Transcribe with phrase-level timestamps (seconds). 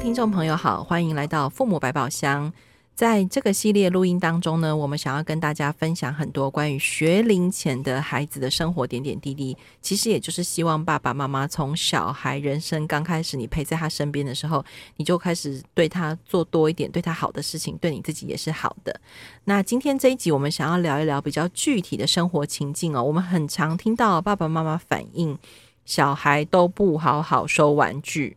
[0.00, 2.50] 听众朋友好，欢迎来到父母百宝箱。
[2.94, 9.56] 在这个系列录音当中呢，我们想要跟大家分享很多关于学龄前的孩子的生活点点滴滴。
[9.82, 14.64] 其实也就是希望爸爸妈妈从小孩人生刚开始，你陪在他身边的时候，
[14.96, 19.00] 你就开始对他做多一点，对他好的事情，对你自己也是好的。
[19.44, 23.02] 那今天这一集，我们想要聊一聊比较具体的生活情境哦。
[23.02, 25.38] 我们很常听到爸爸妈妈反映，
[25.84, 28.36] 小孩都不好好收玩具，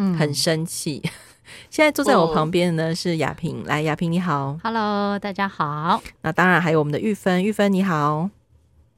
[0.00, 1.02] 嗯，很生气。
[1.68, 6.02] 现在坐在我旁边的呢是雅萍，来，雅萍你好，Hello，大家好。
[6.22, 8.30] 那当然还有我们的玉芬，玉芬你好，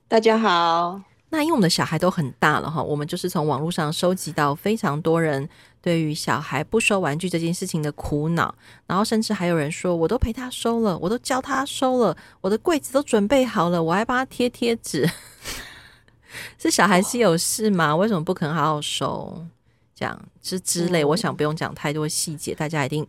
[0.06, 1.00] 大家好。
[1.30, 5.48] 那因为我们的小孩都很大了哈，我们就是从网络上收集到非常多人
[5.80, 8.54] 对于小孩不收玩具这件事情的苦恼，
[8.86, 15.10] 然后甚至还有人说，我都陪他收了，我都教他收了，我的柜子都准备好了，我还帮他贴贴纸。
[16.58, 17.96] 是小孩是有事吗？
[17.96, 19.44] 为什么不肯好好收？
[20.02, 23.06] 讲之之类，我想不用讲太多细节，大家一定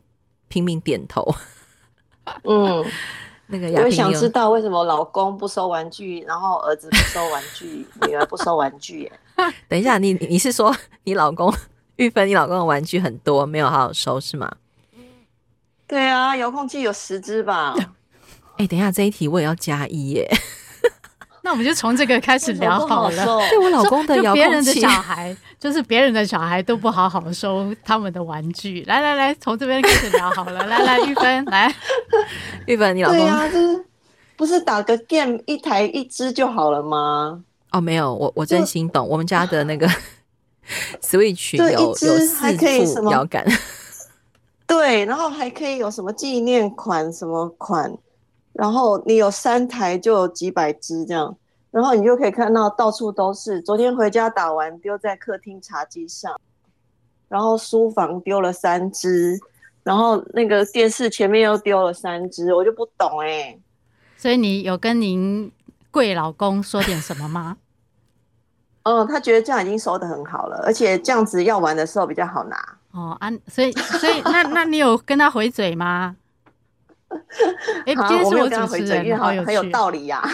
[0.47, 1.27] 拼命点头。
[2.43, 2.85] 嗯，
[3.47, 9.11] 那个雅萍想知道为什么老公不收玩具，然后儿子不收玩具，女儿不收玩具？
[9.67, 11.51] 等一下，你你是说你老公
[11.95, 14.55] 玉芬，你老公的玩具很多，没有好好收是吗？
[15.87, 17.73] 对啊，遥控器有十只吧？
[18.57, 20.29] 哎、欸，等一下这一题我也要加一耶。
[21.45, 23.25] 那我们就从这个开始聊好了。
[23.49, 28.81] 对我老公的遥控器，别人的小孩，就是别人的小孩都不好好收他们的玩具。
[28.87, 30.65] 来来来，从这边开始聊好了。
[30.67, 31.75] 来来，玉芬来，
[32.65, 33.85] 玉芬，你老公对啊，就是
[34.37, 37.43] 不是打个 game 一台一支就好了吗？
[37.71, 39.05] 哦，没有，我我真心懂。
[39.05, 39.85] 我们家的那个
[41.03, 42.25] Switch 有有四
[42.95, 43.45] 副摇杆，
[44.65, 47.93] 对，然后还可以有什么纪念款什么款。
[48.53, 51.35] 然后你有三台就有几百只这样，
[51.71, 53.61] 然后你就可以看到到处都是。
[53.61, 56.39] 昨天回家打完丢在客厅茶几上，
[57.27, 59.39] 然后书房丢了三只，
[59.83, 63.59] 然后那个电视前面又丢了三只，我就不懂哎、欸。
[64.17, 65.51] 所以你有跟您
[65.89, 67.57] 贵老公说点什么吗？
[68.83, 72.57] 嗯，他觉得这样已经收的很好了，而且这样子要玩的时候比较好拿。
[72.91, 76.15] 哦啊，所以所以那那你有跟他回嘴吗？
[77.85, 80.29] 哎、欸，今天是我主持人，好有很有道理呀、啊！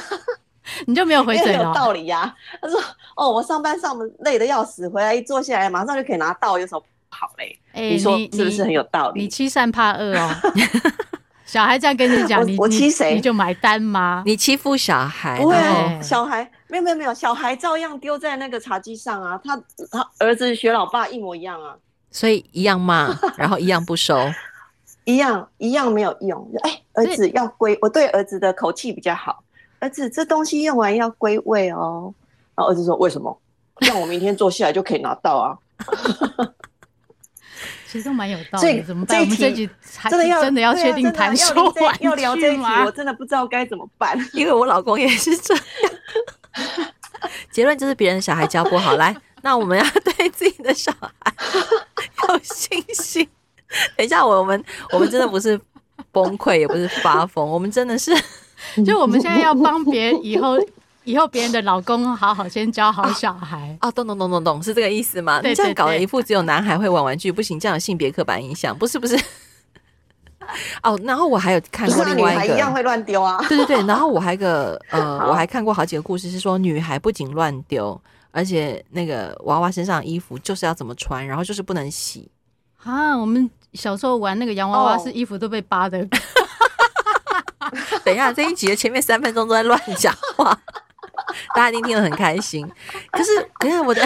[0.85, 1.63] 你就没有回嘴了？
[1.63, 2.35] 有道理呀、啊！
[2.61, 2.79] 他说
[3.17, 9.21] ：“哦，我上班上的累的要死，回来一坐下来，马上就可以拿到，有什么不好嘞？”哎、欸，你说是不是很有道理？
[9.21, 10.29] 你，你欺善怕恶哦！
[11.45, 13.15] 小孩这样跟你讲，你我欺谁？
[13.15, 14.21] 你就买单吗？
[14.27, 15.39] 你欺负小孩？
[15.41, 19.41] 不会、啊，小孩没有没有没有，小孩照样丢在那个茶几上啊！
[19.43, 19.59] 他
[19.91, 21.73] 他儿子学老爸一模一样啊！
[22.11, 24.15] 所以一样骂，然后一样不收。
[25.09, 29.43] 一样一样没有用，哎、欸，儿子要归，我对儿子的口气比较好。
[29.79, 32.13] 儿子，这东西用完要归位哦。
[32.55, 33.35] 然后儿子说：“为什么？
[33.79, 35.57] 让我明天坐下来就可以拿到啊。
[37.89, 38.83] ”其实都蛮有道理。
[38.83, 39.19] 怎么办？
[39.19, 39.67] 我们这集
[40.09, 42.11] 真的要真的要确定谈收玩具吗？
[42.11, 45.63] 要聊这一题，我真的不知道该怎么办，因为我老公也是这样。
[47.51, 48.95] 结论就是别人的小孩教不好。
[48.95, 51.09] 来，那我们要对自己的小孩
[52.27, 53.27] 有信心。
[53.97, 55.59] 等一下，我们我们真的不是
[56.11, 58.11] 崩溃，也不是发疯，我们真的是，
[58.85, 60.57] 就我们现在要帮别人以后
[61.03, 63.89] 以后别人的老公好好先教好小孩啊！
[63.93, 65.41] 懂懂懂懂懂，是这个意思吗？
[65.41, 69.19] 对对对，你这样搞了一副只有男孩会玩玩具，不行，这样有性别刻板印象，不是不是。
[70.81, 73.37] 哦，然后我还有看过另外一个，一样会乱丢啊！
[73.47, 77.99] 对对对，然后我还有个呃，我还看过好几个故事，是说女孩不仅乱丢，
[78.31, 82.31] 而且那个娃娃身上的衣服就是要怎么穿，然后就是不能洗
[82.83, 83.15] 啊！
[83.15, 83.49] 我们。
[83.73, 85.99] 小时候玩那个洋娃娃，是衣服都被扒的。
[85.99, 87.71] Oh.
[88.03, 90.57] 等一下，这一集的前面三分钟都在乱讲话，
[91.53, 92.67] 大家一定听得很开心。
[93.11, 93.29] 可是，
[93.59, 94.01] 等一下我的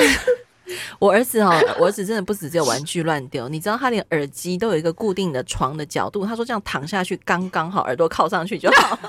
[0.99, 8.99] 我儿子哦，我儿子真的不止只有玩具乱丢，你知道他连耳机都有一个固定的床的角度，他说这样躺下去刚刚好，耳朵靠上去就好。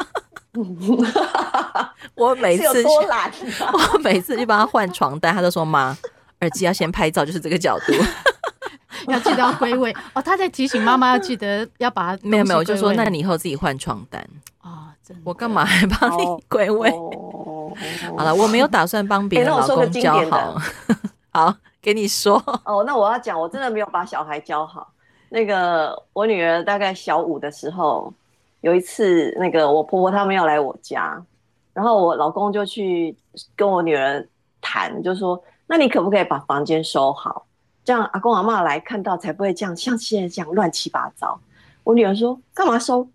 [2.15, 2.89] 我每次去，
[3.73, 5.97] 我每次去帮他换床单，他都说妈，
[6.41, 7.93] 耳机要先拍照，就是这个角度。
[9.12, 14.25] 要记得要归位哦，他在提醒妈妈要记得要把没有没有，我就说那你以后自己换床单
[14.62, 16.91] 哦，真的，我干嘛还帮你归位？
[16.91, 17.73] 哦、
[18.17, 20.56] 好了，我没有打算帮别人老公教好。
[20.89, 20.97] 欸、
[21.33, 24.89] 好，给你说哦，那我要讲，我真的没有把小孩教好。
[25.29, 28.12] 那个我女儿大概小五的时候，
[28.61, 31.21] 有一次那个我婆婆他们要来我家，
[31.73, 33.17] 然后我老公就去
[33.56, 34.25] 跟我女儿
[34.61, 37.45] 谈，就说那你可不可以把房间收好？
[37.85, 41.39] 这样阿公阿妈来看到才不会这样，像现在这样乱七八糟。
[41.83, 43.07] 我女儿说：“干嘛收？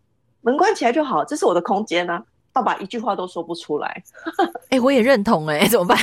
[0.42, 2.24] 门关起来就好，这是我的空间啊！”
[2.54, 4.04] 爸爸一句话都说不出来。
[4.70, 5.98] 哎、欸，我也认同哎、欸， 怎么办？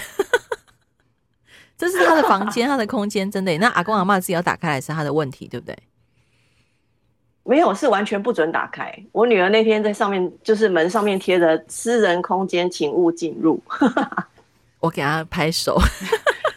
[1.79, 3.57] 这是他的房间，他的空间，真的。
[3.59, 5.77] 那阿公阿妈自己要打开来是他的问题，对不对？
[7.45, 8.93] 没有，是完全不准打开。
[9.12, 13.62] 我女儿那天在上面，就是门上面贴着“私人空间，请勿进入”。
[14.81, 15.79] 我给她拍手。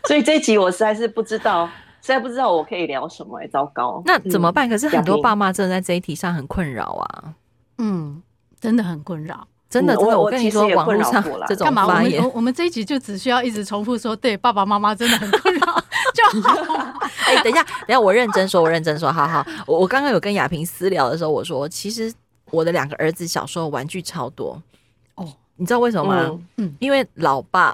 [0.06, 1.70] 所以这一集我实在是不知道，
[2.02, 3.46] 实在不知道我可以聊什么、欸。
[3.46, 4.68] 哎，糟糕，那怎么办？
[4.70, 7.34] 可是很多爸妈真的在这一题上很困扰啊。
[7.78, 8.22] 嗯，
[8.60, 9.48] 真的很困扰。
[9.70, 11.86] 真的，真的，我跟你说，网络上这种干嘛？
[11.86, 16.58] 我们我们这一集就只需要一直重复说，对爸爸妈妈真的很困扰就好。
[17.28, 19.46] 哎、欸，等一下，等一下，我认真说，我认真说，好好。
[19.68, 22.12] 我我刚刚有跟雅萍私聊的时候，我说，其实
[22.50, 24.60] 我的两个儿子小时候玩具超多
[25.14, 26.26] 哦，你知道为什么吗？
[26.26, 27.72] 嗯，嗯因为老爸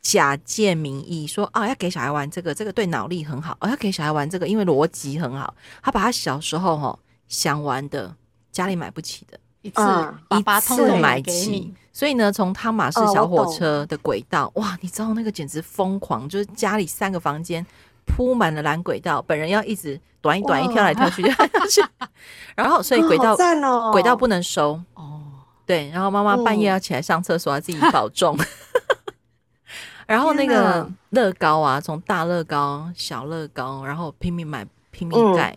[0.00, 5.54] 假借名义说，哦，要给小孩玩这个，这个对脑力很好，哦，要给小孩玩这个，因为逻辑很好。
[5.82, 6.98] 他把他小时候哈
[7.28, 8.14] 想玩的，
[8.52, 9.38] 家里买不起的。
[9.60, 9.82] 一次
[10.30, 17.66] 一次买起，所以呢，从汤马士小火车的轨道，哇，你知道那个简直疯狂，就是家里三个房间
[18.06, 21.24] 铺满了蓝轨道，本人要一直短一短一跳来跳去，
[22.54, 23.36] 然后所以轨道
[23.90, 25.20] 轨道不能收哦，
[25.66, 28.38] 对，然后妈妈半夜要起来上厕所，要自己保重。
[30.08, 35.56] 然后那个乐高啊，从大乐高、小乐高，然后拼命买、拼命盖，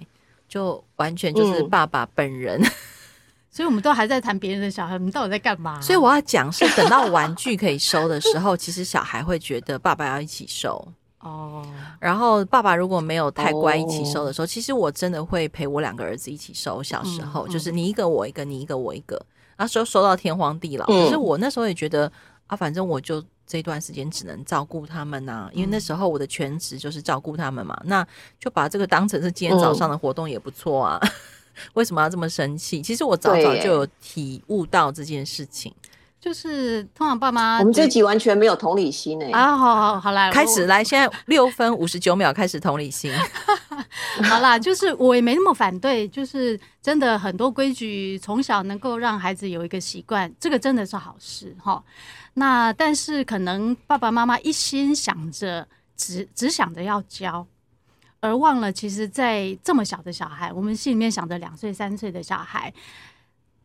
[0.50, 2.62] 就完全就是爸爸本人。
[3.50, 5.80] 所以，我们都还在谈别人的小孩，我们到底在干嘛？
[5.82, 10.86] 所以我要讲是，等到玩具可以收的时候， 其实小孩会觉得爸爸要一起收
[11.20, 11.66] 哦。
[12.00, 16.84] 然后爸爸如果没有太乖，一起收的时候，其实我真的会陪我两个儿子一起收。
[16.84, 19.22] 小时候就是你一个我一个，你一个我一个，
[19.58, 20.86] 那时候收到天荒地老。
[20.86, 22.10] 可是我那时候也觉得
[22.48, 23.22] 啊，反正我就
[23.52, 28.08] 这段时间只能照顾他们呐，因为那时候我的全职就是照顾他们嘛，那
[28.40, 30.98] 就把这个当成是今天早上的活动也不错啊。
[31.74, 32.82] 为什么要这么生气？
[32.82, 35.74] 其实我早早就有体悟到这件事情，
[36.18, 39.58] 就是通常爸妈，我们这集完全没有同理心哎啊！
[39.58, 43.12] 好好好，来开始来，现在六分五十九秒开始同理心。
[44.24, 51.84] 好啦，就是我也没那么反对，就是真的很多规矩从小能够让孩子有一个习惯，这个真的是好事哈。
[52.34, 57.46] 那但是可能爸爸妈妈一心想着只只想着要教。
[58.24, 62.72] 而忘了，其实，在这么小的小孩，我们心里面想着两岁、三岁的小孩，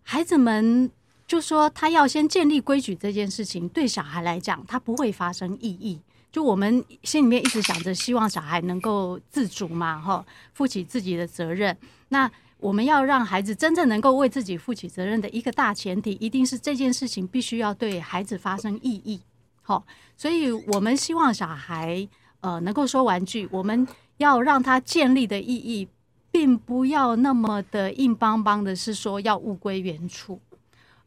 [0.02, 0.90] 孩子们
[1.26, 6.00] 就说他要先建立规矩这件事情，对小孩来讲，他不会发生意义。
[6.32, 10.24] 就我们心里面一直想着，希望小孩能够自主嘛，哈，
[10.54, 11.76] 负起自己的责任。
[12.08, 19.20] 那我们要让孩子真正能够为自己负起责任的一个大前提，一定是这件事情必须要对孩子发生意义。
[19.62, 19.84] 好，
[20.16, 22.08] 所以我们希望小孩
[22.40, 23.86] 呃能够收玩具，我们。
[24.18, 25.86] 要让他建立的意义，
[26.30, 30.40] 并不要那么的硬邦邦的，是说要物归原处，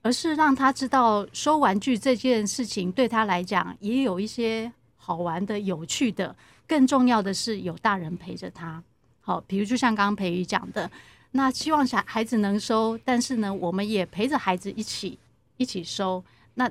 [0.03, 6.35] 而是让他知道收玩具这件事情对他来讲也有一些好玩的、有趣的。
[6.67, 8.83] 更重要的是有大人陪着他。
[9.21, 10.91] 好，比如就像刚刚培宇讲的，
[11.31, 15.17] 那希望小孩子能收，但是呢，我们也陪着孩子一起
[15.57, 16.23] 一起收，
[16.55, 16.69] 那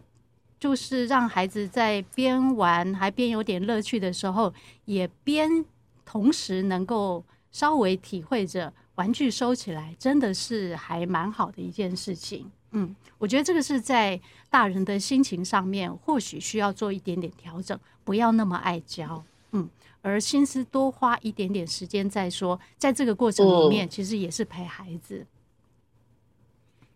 [0.58, 4.52] 就是让孩子在边玩还边有点乐趣的时候，
[4.84, 5.64] 也边。
[6.10, 7.22] 同时能够
[7.52, 19.68] 稍微体会着玩具收起来真的是还蛮好的一件事情，嗯，我觉得这个是在大人的心情上面或许需要做一点点调整，不要那么爱教，嗯，
[20.02, 25.26] 而心思多花一点点时间再说，在这个过程里面其实也是陪孩子，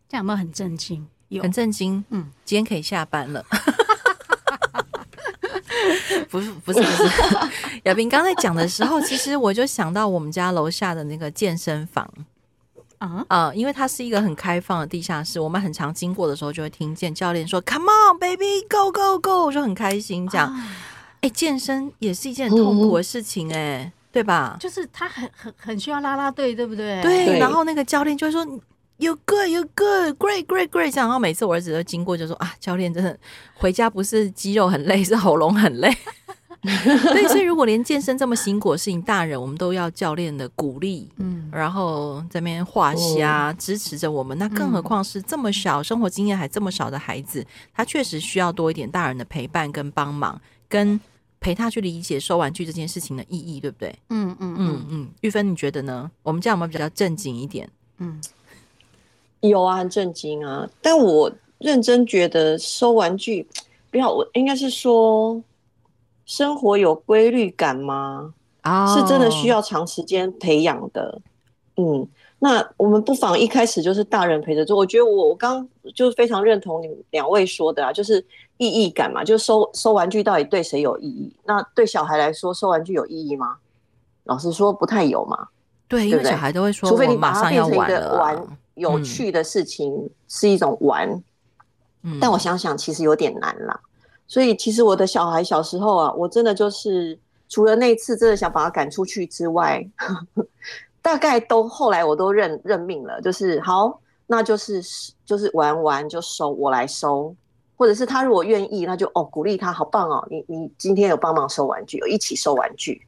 [0.08, 1.06] 这样有没有很震惊？
[1.28, 3.44] 有，很震惊，嗯，今天可以下班了。
[6.28, 7.04] 不是不是不是，
[7.84, 12.08] 亚萍刚才讲的时候，其实我就想到我们家楼下的那个健身房
[12.98, 20.54] 啊啊、呃，因为它是一个很开放的地下室，我们很常经过的时候就会听见教练说 “Come on, baby, go go go”，我就很开心这样。
[21.22, 24.56] 哎、欸，健身也是一件很痛苦的事情、欸，哎，对吧？
[24.60, 27.00] 就是他很很很需要拉拉队，对不对？
[27.02, 27.38] 对。
[27.38, 28.46] 然后那个教练就会说。
[28.98, 30.92] You good, you good, great, great, great！
[30.92, 33.18] 这样，然后每次我儿子都经过就说啊，教练真的
[33.54, 35.92] 回家不是肌肉很累，是喉咙很累。
[36.62, 51.00] 对，所以如果连健身这么辛苦的事情，大人我们都要教练的鼓励，嗯，然后在那边画虾、哦、支持着我们，那更何况是这么小、生活经验还这么少的孩子，他确实需要多一点大人的陪伴跟帮忙，跟
[51.42, 53.94] 陪他去理解收玩具这件事情的意义，对不对？
[54.10, 56.10] 嗯嗯嗯嗯，玉芬你觉得呢？
[56.22, 57.68] 我们这样有没有比较正经一点？
[57.98, 58.20] 嗯。
[59.40, 60.70] 有啊，很正经啊！
[60.80, 63.44] 但我认真觉得收玩具，
[63.90, 65.42] 不要，我应该是说
[66.24, 68.32] 生活有规律感吗
[68.62, 68.88] ？Oh.
[68.88, 71.20] 是真的需要长时间培养的。
[71.76, 72.06] 嗯，
[72.38, 74.76] 那我们不妨一开始就是大人陪着做。
[74.76, 78.24] 我觉得我我刚就非常认同你们两位说的啊，就是
[78.62, 81.34] 意义感嘛，就收收玩具到底对谁有意义？
[81.44, 83.56] 那对小孩来说，收玩具有意义吗？
[84.24, 85.48] 老实说，不太有嘛。
[85.88, 91.22] 对，因为小孩都会说，除非你马上变成一个玩有趣的事情，是一种玩。
[92.02, 93.80] 嗯，但我想想，其实有点难啦。
[94.26, 99.84] 所以，其实我的小孩小时候啊，我真的就是除了那一次真的想把他赶出去之外，
[101.02, 104.80] 大概都后来我都认认命了，就是好，那就是
[105.26, 107.34] 就是玩玩就收，我来收。
[107.76, 110.24] 或者是他如果愿意，那就哦鼓励他，好棒哦！
[110.30, 113.04] 你你今天有帮忙收玩具，有一起收玩具，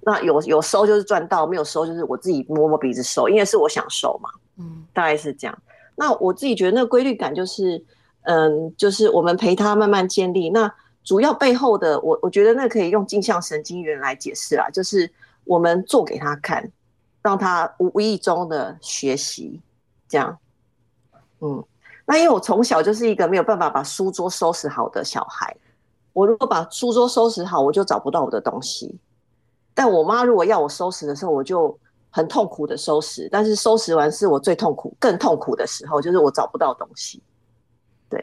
[0.00, 5.62] 那有有收就是赚到，没有收就是我自己摸摸鼻子收，因为是我想收嘛，嗯，大概是这样。
[5.96, 7.84] 那我自己觉得那个规律感就是，
[8.22, 10.48] 嗯，就是我们陪他慢慢建立。
[10.48, 10.72] 那
[11.04, 15.10] 主要背后的，我我觉得那可以用镜像神经元来解释啦，就是
[15.44, 16.70] 我们做给他看，
[17.20, 19.60] 让他无意中的学习，
[20.08, 20.38] 这样，
[21.40, 21.62] 嗯。
[22.10, 25.56] 那因为我从小就是一个没有办法把书桌收拾好的小孩，
[26.12, 28.98] 我如果把书桌收拾好，我就找不到我的东西。
[29.74, 31.78] 但我妈如果要我收拾的时候，我就
[32.10, 33.28] 很痛苦的收拾。
[33.30, 37.22] 但是收拾完是我最痛苦、更痛苦的时候，就是我找不到东西。
[38.08, 38.18] 对，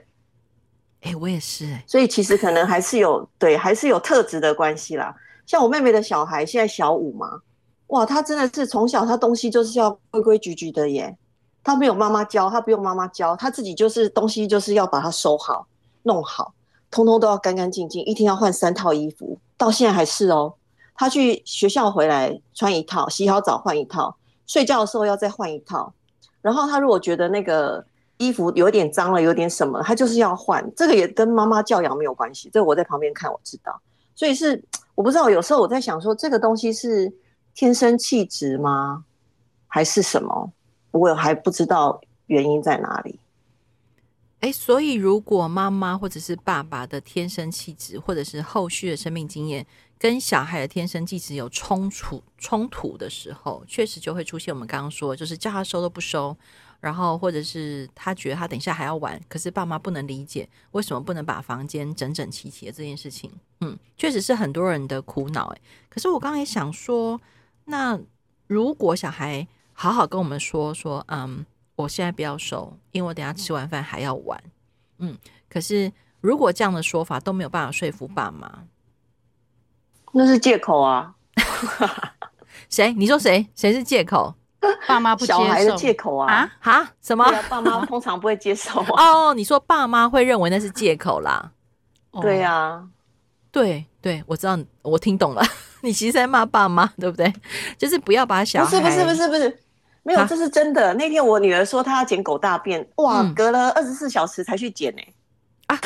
[1.04, 5.16] 哎、欸，我也是哎、欸，所以其实可能还是有对，还是有特质的关系啦。
[5.46, 7.40] 像我妹妹的小孩现在小五嘛，
[7.88, 11.18] 哇，她真的是从小她东西就是要规规矩矩的耶。
[11.64, 15.68] 他没有妈妈教，他不用妈妈教，他自己就是东西就是要把它收好、
[16.04, 16.54] 弄好，
[16.90, 18.04] 通通都要干干净净。
[18.06, 20.54] 一天要换三套衣服，到现在还是哦。
[20.96, 25.94] 他去学校回来穿一套，洗好澡换一套，睡觉的时候要再换一套。
[26.42, 27.86] 然后他如果觉得那个
[28.18, 30.66] 衣服有点脏了，有点什么，他就是要换。
[30.76, 33.80] 这个也跟妈妈教养没有关系，这我在旁边看我知道。
[34.16, 34.64] 所以是
[34.96, 37.14] 我不知道，有时候我在想说，这个东西是
[37.54, 39.04] 天生气质吗，
[39.68, 40.52] 还是什么？
[40.98, 43.20] 我还不知道原因在哪里。
[44.40, 49.66] 哎，所以如果妈妈或者是爸爸的天生气质，或者是后续的生命经验，
[49.98, 56.38] 跟小孩的天生气质有冲突冲突的时候，确实就会出现我们刚刚说，就是叫他收都不收，
[56.80, 63.32] 然后或者是他觉得他等一下还要玩，可是爸妈不能理解为什么不能把房间整整齐齐的这件事情。
[63.62, 65.48] 嗯，确实是很多人的苦恼。
[65.48, 67.20] 哎，可是我刚刚也想说，
[67.66, 68.00] 那
[68.46, 69.48] 如果小孩。
[69.80, 74.42] 好好跟我们说说，嗯，我现在不要收，因为我等下吃完饭还要玩，
[74.98, 75.16] 嗯。
[75.48, 78.64] 可是如果这样的说法都没有办法说服爸妈，
[80.14, 81.14] 那是借口啊。
[82.70, 82.92] 谁？
[82.94, 83.48] 你说谁？
[83.54, 84.34] 谁是借口？
[84.88, 85.40] 爸妈不接受。
[85.42, 86.34] 小孩的借口啊？
[86.34, 86.52] 啊？
[86.60, 86.92] 哈？
[87.00, 87.24] 什么？
[87.48, 89.06] 爸妈通常不会接受啊。
[89.30, 91.52] 哦，你说爸妈会认为那是借口啦？
[92.20, 92.88] 对呀、啊，
[93.52, 95.44] 对对，我知道，我听懂了。
[95.82, 97.32] 你其实在骂爸妈，对不对？
[97.78, 98.70] 就是不要把小孩。
[98.72, 99.60] 不是不是不是不是。
[100.08, 100.94] 没有，这是真的。
[100.94, 105.14] 那天我女儿说她要捡狗大便，哇，嗯、隔了二十四小时才去捡呢、欸。
[105.76, 105.78] 啊，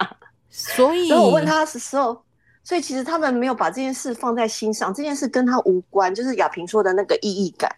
[0.48, 2.18] 所以，所以我问她的时候，
[2.64, 7.70] 所以其实他们没有把这件事放在心上，这件事跟她无关，就是亚萍说的那个意义感，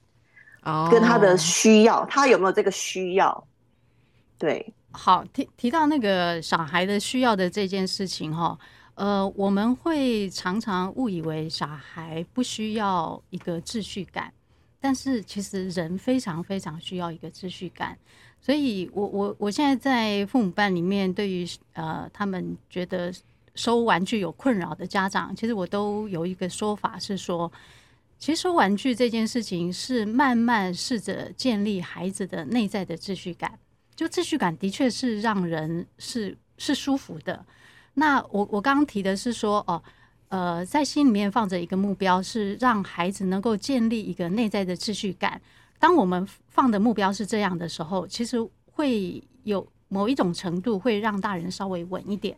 [0.62, 3.44] 哦，跟她的需要，她有没有这个需要？
[4.38, 8.56] 对，好，提提到那个小孩的需要的这件事情哈，
[8.94, 14.32] 呃，我们会常常误以为小孩不需要一个秩序感。
[14.80, 17.98] 但是其实人非常非常需要一个秩序感，
[18.40, 23.12] 所以我我我现在在父母班里面，对于呃他们觉得
[23.56, 27.50] 收玩具有困扰的家长，其实我都有一个说法是说，
[28.18, 33.58] 其实收玩具这件事情是慢慢试着建立孩子的内在的秩序感，
[33.96, 37.44] 就秩序感的确是让人是是舒服的。
[37.94, 39.82] 那我我刚刚提的是说哦。
[40.28, 45.40] 呃在心里面放着一个目标，是让孩子能够建立一个内在的秩序感。
[45.78, 48.36] 当我们放的目标是这样的时候，其实
[48.72, 52.36] 会有某一种程度会让大人稍微稳一点。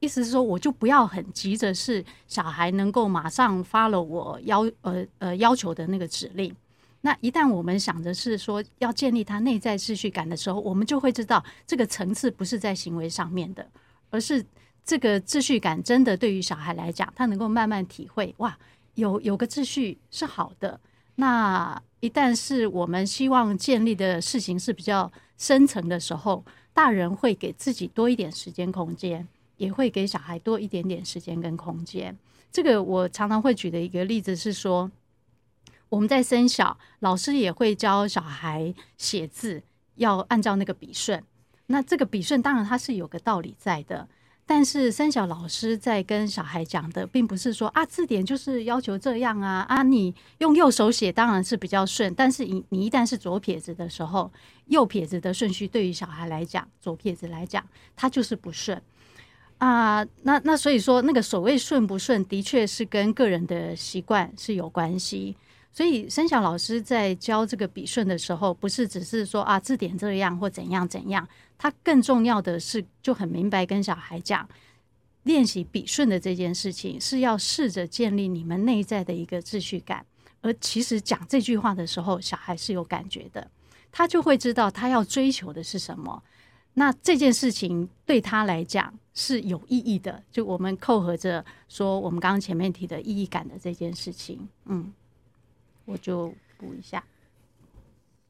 [0.00, 6.54] 意思是说，我就不要很急着是小孩能够马上发了我要呃呃要求的那个指令。
[7.00, 13.68] 那一旦我们想着是说要建立他内在秩序感的时候，我们就会知道这个层次不是在行为上面的，
[14.10, 14.44] 而是。
[14.88, 18.56] 这个秩序感真的对于小孩来讲，他能够慢慢体会，哇，
[18.94, 20.80] 有有个秩序是好的。
[21.16, 26.42] 那一旦是我们希望建立的事情是比较深层的时候，
[26.72, 29.28] 大人会给自己多一点时间空间，
[29.58, 32.16] 也会给小孩多一点点时间跟空间。
[32.50, 34.90] 这个我常常会举的一个例子是说，
[35.90, 39.62] 我们在生小，老师也会教小孩写字，
[39.96, 41.22] 要按照那个笔顺。
[41.66, 44.08] 那这个笔顺当然它是有个道理在的。
[44.48, 54.32] 但是三小老师在跟小孩讲的，并不是说啊，字典就是要求这样啊啊，你用右手写当然是比较顺，但是你你一旦是左撇子的时候，
[54.68, 57.62] 右撇子的顺序对于小孩来讲，左撇子来讲，
[57.94, 58.80] 他就是不顺。
[59.58, 65.36] 啊，那那所以说，那个所谓顺不顺，的确是跟个人的习惯是有关系。
[65.70, 74.48] 所以，生祥老师在教这个笔顺的时候，不是只是说啊字典这样或怎样怎样，他更重要的是就很明白跟小孩讲，
[75.22, 80.04] 练习笔顺的这件事情是要试着建立你们内在的一个秩序感。
[80.40, 83.50] 而其实讲这句话的时候，小孩是有感觉的，
[83.92, 86.22] 他就会知道他要追求的是什么。
[86.74, 94.92] 那这件事情对他来讲是有意义的，就我们扣合着说，我们刚刚前面提的意义感的这件事情，嗯，
[95.88, 97.02] 我就补一下。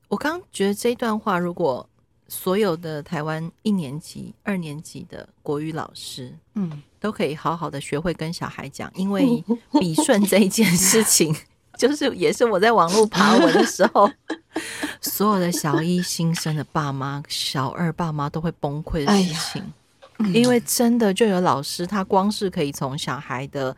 [0.07, 1.87] 我刚觉得这段话，如果
[2.29, 11.35] 所有的台湾一年级、二年级的国语老师，嗯，都可以好好的学会跟小孩讲，因为笔顺这一件事情。
[11.77, 14.11] 就是也是我在网络爬文的时候，
[15.01, 19.73] 所有的小一新生的爸妈、小二爸妈都会崩溃的事情，哎
[20.19, 23.77] 嗯、因为真的就有老师，他光是可以从小孩的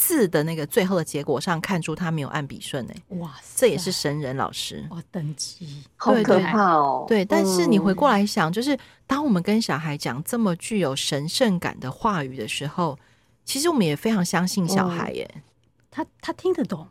[0.00, 4.82] 字的那个最后的结果上看出他没有按笔顺哎，哇塞，这也是神人老师。
[4.90, 5.82] 哇，等级。
[5.96, 7.04] 好可怕哦。
[7.06, 12.98] 对，但是你回过来想，就是当我们跟小孩讲这么具有神圣感的话语的时候，
[13.44, 15.42] 其实我们也非常相信小孩耶，嗯、
[15.90, 16.88] 他他听得懂。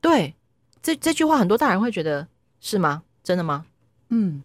[0.00, 0.34] 对，
[0.80, 2.28] 这这句话很多大人会觉得
[2.60, 3.02] 是吗？
[3.24, 3.66] 真的吗？
[4.10, 4.44] 嗯，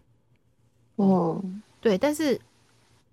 [0.96, 1.40] 哦，
[1.80, 2.40] 对，但是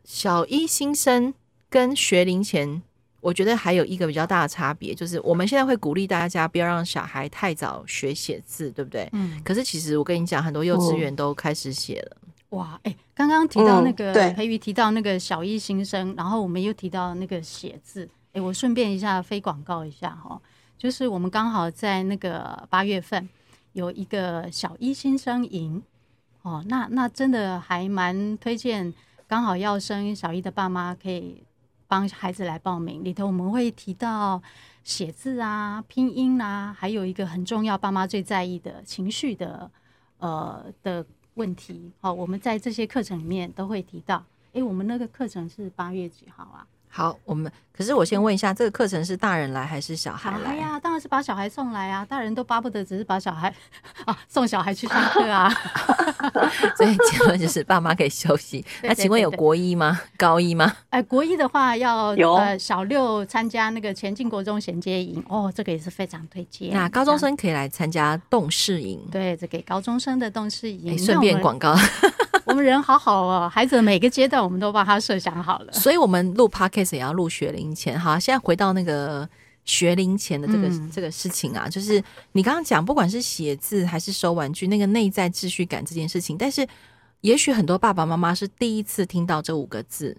[0.03, 1.33] 小一新生
[1.69, 2.81] 跟学龄前，
[3.27, 9.09] 我觉得还有一个比较大的差别，就是我们现在会鼓励大家不要让小孩太早学写字，对不对？
[9.11, 9.41] 嗯。
[9.43, 12.17] 可是其实我跟你讲，很多幼稚园都开始写了。
[12.51, 20.41] 哇，哎，刚刚提到那个培瑜提到那个小一新生，然后我们又提到那个写字，哎，我顺便一下非广告一下哈。
[20.77, 23.27] 就是我们刚好在那个八月份
[23.73, 25.83] 有一个小一新生营
[26.43, 28.93] 哦，那那真的还蛮推荐，
[29.27, 31.43] 刚好要生小一的爸妈可以
[31.87, 33.03] 帮孩子来报名。
[33.03, 34.41] 里头我们会提到
[34.83, 39.69] 写字啊、拼音啊，还有一个很重要，爸妈最在意的情绪的
[40.19, 41.91] 呃的问题。
[41.99, 44.23] 好，我们在这些课程里面都会提到。
[44.53, 46.67] 哎，我们那个课程是八月几号啊？
[46.97, 50.79] 好，我们可是我先问一下，这个课程是大人来还是小孩来呀？
[50.81, 52.03] 当然是把小孩送来啊！
[52.03, 53.53] 大人都巴不得只是把小孩
[54.05, 55.47] 啊送小孩去上课啊。
[56.75, 58.65] 所以结论就是爸妈可以休息。
[58.81, 60.01] 那请问有国一吗？
[60.17, 60.73] 高一吗？
[60.89, 66.73] 哎，国一的话要有呃小六参加那个前进国中衔接营哦，这个也是非常推荐。
[66.73, 70.97] 那高中生可以来参加动视营，对，这给高中生的动视营。
[70.97, 71.75] 顺便广告。
[72.45, 77.99] 我们人好好哦，孩子每个阶段我们都帮他设想好了，所以我们录 podcast 也要录学龄前。
[77.99, 79.27] 好，现在回到那个
[79.65, 86.67] 学龄前的这个、嗯、这个事情啊，就是你刚刚讲，不管是写字还是收玩具，那个内在秩序感这件事情，但是
[87.21, 90.15] 也许很多爸爸妈妈是第一次听到这五个字，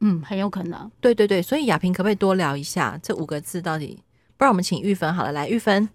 [0.00, 4.02] 嗯，很有可能，对对对，所以雅萍可不可以多聊一下这五个字到底？
[4.36, 5.88] 不然我们请玉芬好了，来玉芬，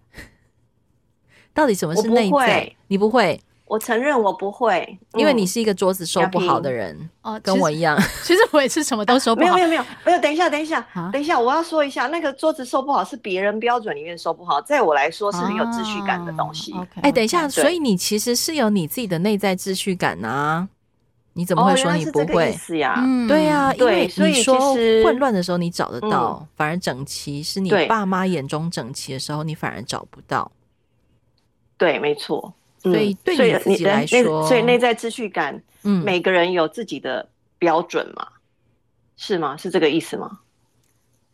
[1.54, 2.76] 到底什么是内在？
[2.88, 3.42] 你不会？
[3.66, 8.00] 我承认我不会，因为你是一个桌子收不好的人哦，跟我一样。
[8.24, 9.56] 其实我也是什么都收不好。
[9.56, 16.74] 没有没有没有没有，等一下等一下等一下，我要说一下，那个桌子收不好是别人标准里面收不好，在我来说是很有秩序感的东西。
[17.02, 20.70] 哎，等一下，所以你其实是有你自己的内在秩序感啊？
[21.34, 22.54] 你怎么会说你不会？
[22.54, 24.74] 是呀，对呀，因为你说
[25.04, 30.52] 混乱的时候你找得到，反而整齐是你爸妈眼中整齐的时候，你反而找不到。
[31.78, 32.54] 对，没错。
[32.92, 38.28] 所以对你自己来说，所以内在秩序感，嗯，每个人有自己的标准嘛，
[39.18, 39.58] 是吗？
[39.58, 40.40] 是这个意思吗？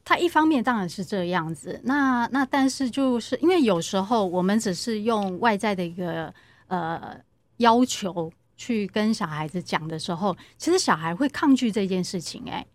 [0.03, 6.33] 他一方面当然是这样子，那那但是就是因为有时候我们只是用外在的一个
[6.67, 7.15] 呃
[7.57, 12.43] 要求去跟小孩子讲的时候，其实小孩会抗拒这件事情。
[12.49, 12.65] 哎，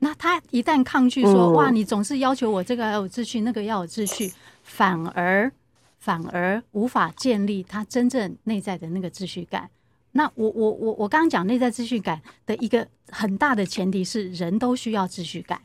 [0.00, 5.50] 那他一旦抗拒说哇，你总是要求我这个要有秩序，那个要有秩序，反而。
[5.98, 9.70] 反而无法建立他真正内在的那个秩序感。
[10.12, 15.60] 那我我我我刚刚讲内在秩序感的一个很大的前提是，人都需要秩序感。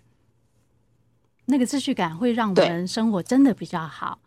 [1.45, 4.19] 那个秩序感会让我们生活真的比较好。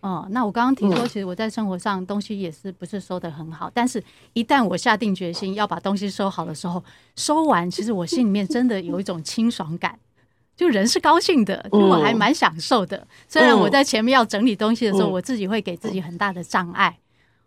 [0.00, 6.82] 哦、嗯，那我刚刚听说，其实我在生活上东西也是不是收的很好，嗯、但是一旦我下定决心要把东西收好的时候，
[7.16, 9.98] 收完，其实我心里面真的有一种清爽感。
[10.60, 12.98] 就人是高兴的，就我还蛮享受的。
[12.98, 16.98] 嗯、虽然我在前面要整理东西的时候，嗯、我自己会给自己很大的障碍。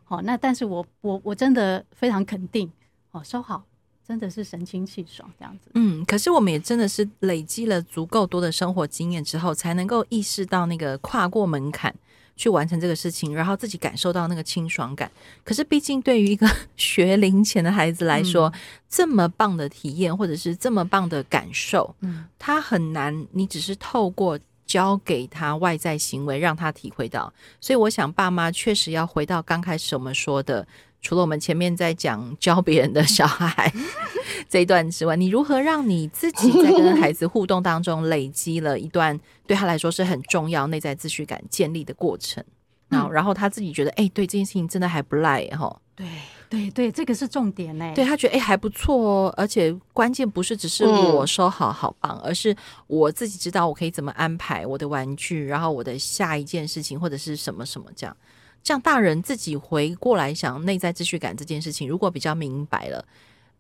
[0.04, 2.72] 好、嗯，那但是我我我真的非常肯定，
[3.12, 3.66] 哦，收好
[4.04, 5.70] 真的是神清气爽这样子。
[5.76, 11.94] 嗯，可是我们也真的是累积了足够多的生活经验之后，才能够意识到那个跨过门槛，
[12.36, 15.12] 去完成这个事情，然后自己感受到那个清爽感。
[15.44, 27.32] 可是毕竟对于一个 学龄前的孩子来说，嗯、这么棒的体验或者是这么棒的感受，嗯，他很难，你只是透过教给他外在行为让他体会到。
[27.62, 30.68] 所以我想，爸妈确实要回到刚开始我们说的。
[31.04, 33.72] 除了我们前面在讲教别人的小孩
[34.50, 42.44] 这一段之外，你如何让你自己在跟孩子互动当中累积了一段对他来说是很重要内在秩序感建立的过程？
[42.88, 45.80] 然后，然后他自己觉得，哎，对这件事情真的还不赖哈。
[45.96, 46.08] 对
[46.50, 47.92] 对对，这个是重点嘞。
[47.96, 49.34] 对他觉得，哎，还不错哦。
[49.36, 52.56] 而且关键不是只是我收好好棒，而是
[52.88, 58.16] 我自己知道我可以怎么安排我的玩具，然后我的下一件事情或者是什么什么这样。
[58.64, 63.06] 这样大人自己回过来想内在秩序感这件事情，如果比较明白了，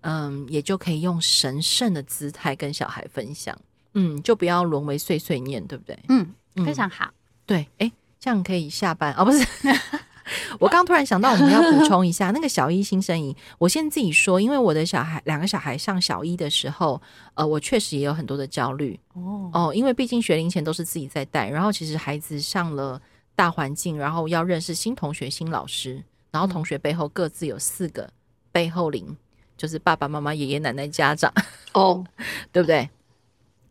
[0.01, 3.53] 嗯，也就可以用神圣的姿态跟小孩分享，
[3.95, 5.99] 嗯，就不要沦为碎碎念，对不对？
[6.07, 6.33] 嗯，
[6.65, 7.09] 非常好。
[7.45, 9.25] 对，哎，这样可以下班哦？
[9.25, 9.45] 不是，
[10.57, 13.35] 我刚突然想到，我们要补充一下 那个小一新生营。
[13.57, 17.01] 我先自己说，因为我的小孩两个小孩上小一的时候，
[17.33, 23.01] 呃，我确实也有很多的焦虑哦哦，因为毕竟学龄前都是自己在带，然后其实孩子上了。
[23.35, 28.09] 大环境，然后要认识新同学、新老师，然后同学背后各自有四个
[28.51, 29.15] 背后灵，
[29.57, 31.33] 就是爸爸妈妈、爷爷奶奶、家长
[31.73, 32.05] 哦，
[32.51, 32.89] 对不对？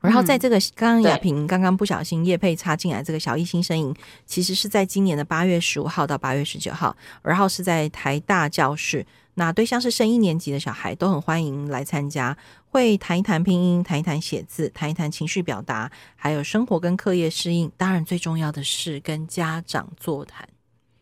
[0.00, 3.94] 然后在这个刚刚雅萍刚刚不小心叶佩插进来，这个小艺新身影，
[4.26, 9.06] 其实是在今年的八月十五号到八月十九号，然后是在台大教室。
[9.34, 12.36] 那对象是升一年级的小孩，都很欢迎来参加。
[12.70, 17.70] 会谈一谈拼音，谈一谈写字，谈一谈情绪表达，还有生活跟课业适应。
[17.76, 20.48] 当然，最重要的是跟家长座谈。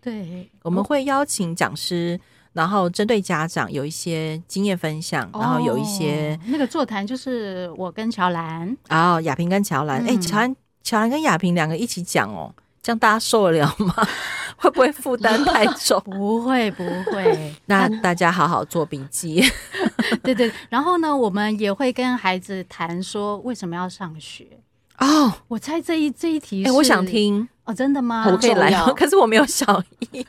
[0.00, 2.18] 对，我们会邀请讲师，
[2.52, 12.54] 然后针对家长有一些经验分享，然后有一些、哦、那个座谈就是我跟乔兰，哦，雅萍跟乔兰，哎、嗯，乔兰，乔兰跟雅萍两个一起讲哦。
[12.82, 13.94] 这样大家受得了吗？
[14.60, 15.98] 会不会负担太重？
[16.04, 17.54] 不会，不会。
[17.64, 19.42] 那大家好好做笔记。
[20.22, 20.52] 对对。
[20.68, 24.46] 然后呢，我们也会跟孩子谈说为什么要上学
[24.98, 25.32] 哦。
[25.48, 28.26] 我猜这一这一题，哎，我想听哦，真的吗？
[28.30, 30.20] 我可以来，可是我没有小一。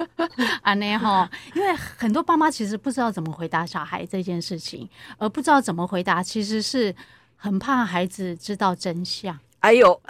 [0.62, 6.96] 啊，那哈，因为很多爸妈其实不知道怎么回答小孩这件事情，而不知道怎么回答，其实是
[7.36, 9.38] 很怕孩子知道真相。
[9.60, 10.02] 哎呦。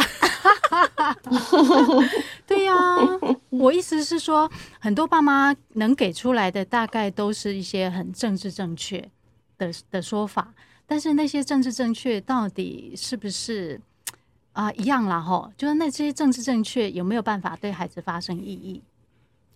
[3.61, 9.07] 我意思是说，很多爸妈能给出来的大概都是一些很政治正确
[9.59, 10.51] 的的说法，
[10.87, 13.79] 但是那些政治正确到底是不是
[14.53, 15.21] 啊、呃、一样啦？
[15.21, 18.81] 吼，就是那些政治正确有没有办法对孩子发生意义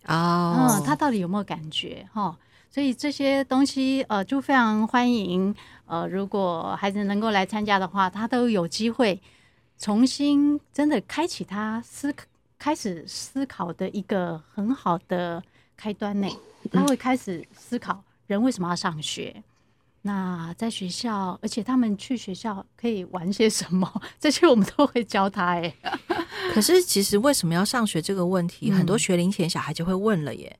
[0.03, 0.69] 啊？
[0.69, 2.07] 嗯，他到底有没有感觉？
[2.13, 2.37] 哈，
[2.69, 5.53] 所以这些东西呃，就非常欢迎
[5.87, 9.19] 呃，如果孩子能够来参加的话，他都有机会。
[9.77, 12.23] 重新真的开启他思考，
[12.65, 15.39] 开始思考的一个很好的
[15.77, 16.27] 开端呢。
[16.71, 19.43] 他会开始思考人为什么要上学。
[20.01, 25.45] 那在学校，而且他们去学校可以玩些什么， 这些我们都会教他。
[25.45, 25.71] 哎，
[26.55, 30.57] 可是其实为什么要上学这个问题，很多学龄前小孩就会问了耶。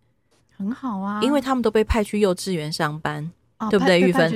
[0.56, 3.32] 很好啊，因为他们都被派去幼稚园上班，
[3.72, 4.00] 对不对？
[4.00, 4.32] 玉芬，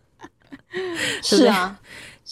[1.22, 1.78] 是啊。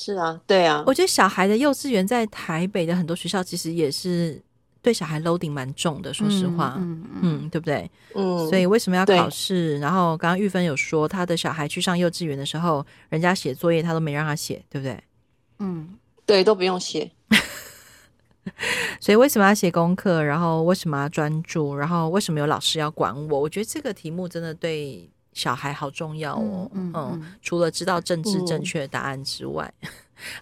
[0.01, 4.41] 是啊，对啊，我觉得小孩的幼稚园在台北的很多学校其实也是
[4.81, 7.91] 对小孩 loading 蛮重的，说实话，嗯，嗯，嗯，对不对？
[8.15, 9.77] 嗯，所以为什么要考试？
[9.81, 15.03] 然后刚刚玉芬有说，他的小孩去上幼稚园的时候，人家写作业他都没让他写，对不对？
[15.59, 17.11] 嗯，对，都不用写。
[19.01, 20.23] 所以为什么要写功课？
[20.23, 21.75] 然后为什么要专注？
[21.75, 23.41] 然后为什么有老师要管我？
[23.41, 25.11] 我觉得这个题目真的对。
[25.39, 29.89] 小孩好重要哦，嗯，嗯，嗯，除了知道政治正确答案之外，嗯、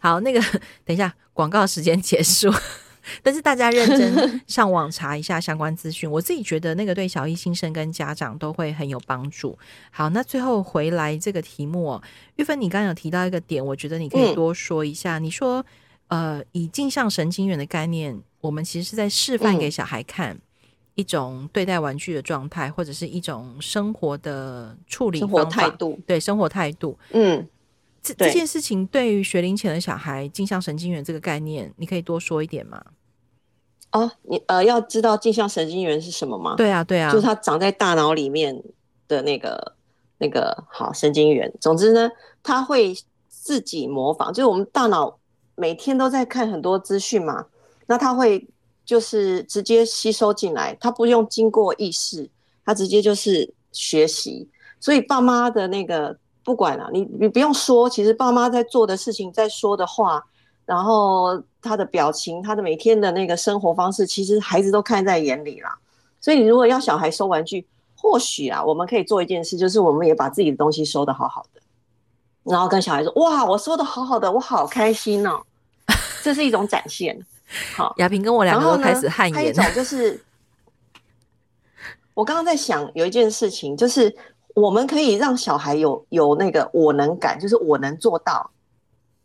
[0.00, 0.40] 好，那个
[0.86, 2.50] 等一下广告时间结束，
[3.22, 9.58] 但是大家认真 上网查一下相关资讯，我自己觉得那个对小一新生跟家长都会很有帮助。
[9.90, 12.02] 好，那最后回来这个题目哦，
[12.36, 15.18] 玉芬，你刚刚有提到一个点，我觉得你可以多说一下。
[15.18, 15.62] 嗯、你说，
[16.08, 20.32] 呃，以镜像神经元的概念，我们其实是在示范给小孩看。
[20.32, 20.40] 嗯
[20.96, 26.98] 一种对待玩具的状态，或者是一种生活的处理方法，生活态度，对生活态度。
[27.10, 27.46] 嗯，
[28.02, 32.82] 这这件事情对于学龄前的小孩，镜像神经元这个概念，你可以多说一点吗？
[33.92, 36.54] 哦，你呃，要知道镜像神经元是什么吗？
[36.56, 38.62] 对啊，对啊，就是它长在大脑里面
[39.06, 39.74] 的那个
[40.16, 41.52] 那个好神经元。
[41.60, 42.10] 总之呢，
[42.42, 42.96] 它会
[43.28, 45.18] 自己模仿，就是我们大脑
[45.56, 47.44] 每天都在看很多资讯嘛，
[47.86, 48.48] 那它会。
[48.86, 52.30] 就是直接吸收进来，他不用经过意识，
[52.64, 54.48] 他直接就是学习。
[54.80, 60.24] 所以爸妈的那个不管啊，你你不用说，其实爸妈在做的事情，在说的话，
[60.64, 65.76] 然后他的表情，他的每天的那个生活方式，其实孩子都看在眼里啦。
[66.20, 71.60] 所以你如果要小孩收玩具，或许啊，我们可以做一件事，就是我们也把自己的东西收得好好的，
[72.44, 75.42] 然后跟小孩说：“哇，我收得好好的，我好开心哦。”
[76.22, 77.18] 这是一种展现。
[77.74, 79.34] 好， 雅萍跟我两个都开始汗颜。
[79.34, 80.20] 还有一种就是，
[82.14, 84.14] 我刚刚在想有一件事情，就是
[84.54, 88.50] 我们可以让小孩有有那个我能感，就是我能做到。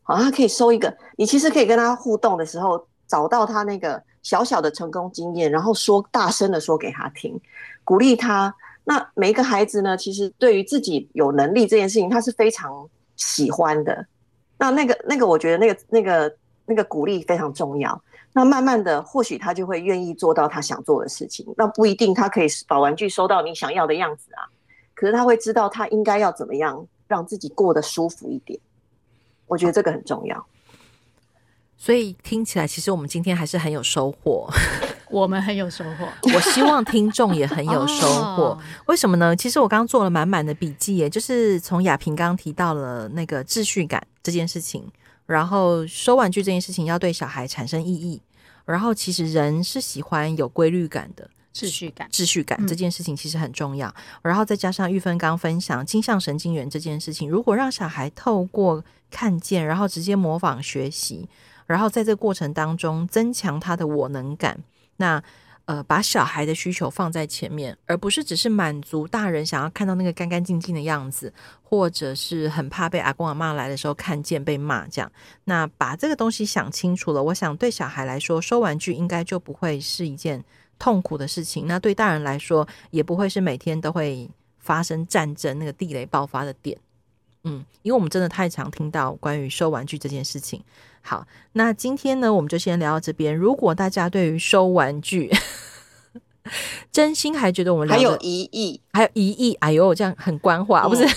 [0.04, 0.96] 好，他可以收一个。
[1.16, 7.40] 你其实可以跟他互动的时候，找到他那个小小的成功经验，然后说大声的说给他听，
[7.84, 8.54] 鼓励他。
[8.84, 14.06] 那每一个孩子呢，其实对于自己有能力这件事情，他是非常喜欢的。
[14.58, 18.02] 那那个那个，我觉得那个那个那个鼓励非常重要。
[18.34, 21.46] 那慢慢的，或许他就会愿意做到他想做的事情。
[21.58, 24.48] 那不一定他可以把玩具收到你想要的样子啊，
[24.94, 28.60] 可是他会知道他应该要怎么样让自己过得舒服一点。
[29.48, 30.46] 我觉得这个很重要。
[31.78, 34.48] 所以听起来，其实我们今天还是很有收获。
[35.10, 38.44] 我们很有收获， 我希望听众也很有收获。
[38.44, 39.36] 哦、为什么呢？
[39.36, 44.90] 其实我刚刚做了满满的笔记，耶，就是从亚萍刚刚提到了那个秩序感这件事情。
[45.32, 48.22] 然后收玩具这件事情要对小孩产生意义，
[48.66, 53.88] 然后其实人是喜欢有规律感的，秩序感，秩序感这件事情其实很重要。
[53.90, 61.30] 嗯、然后再加上玉芬刚分享镜像神经元这件事情，如果让小孩透过看见，然后直接模仿学习，
[61.66, 64.60] 然后在这个过程当中增强他的我能感，
[64.98, 65.24] 那。
[65.66, 75.12] 呃，把小孩的需求放在前面，而不是只是满足大人想要看到那个干干净净的样子，或者是很怕被阿公阿嬷来的时候看见被骂这样。
[75.46, 80.44] 那把这个东西想清楚了，我想对小孩来说，收玩具应该就不会是一件
[80.78, 81.68] 痛苦的事情。
[81.68, 86.78] 那对大人来说，也不会是每天都会发生战争那个地雷爆发的点。
[87.44, 90.64] 嗯，因为我们真的太常听到关于收玩具这件事情。
[91.02, 93.36] 好，那今天呢，我们就先聊到这边。
[93.36, 95.32] 如果大家对于收玩具，
[96.92, 101.08] 真心还觉得我们聊还有疑义，还有疑义，哎呦，这样很官话，嗯、不是？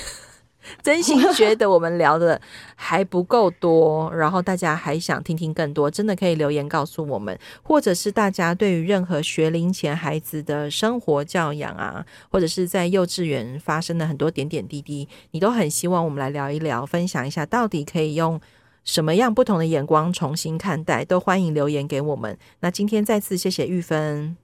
[0.83, 2.41] 真心觉得我们聊的
[2.75, 18.41] 还不够多，然后大家还想听听更多，真的可以留言告诉我们，或者是大家对于任何学龄前孩子的生活教养啊，或者是在幼稚园发生的很多点点滴滴，你都很希望我们来聊一聊，分享一下，到底可以用
[18.85, 22.39] 什么样不同的眼光重新看待，都欢迎留言给我们。
[22.61, 24.37] 那今天再次谢谢玉芬，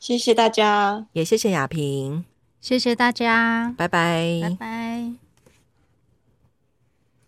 [0.00, 2.24] 谢谢大家，也谢谢雅萍。
[2.68, 5.27] 谢谢大家，拜拜，拜拜。